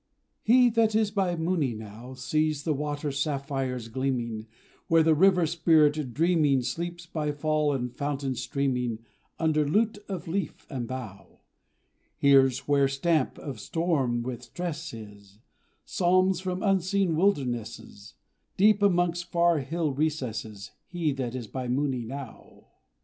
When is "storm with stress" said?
13.59-14.91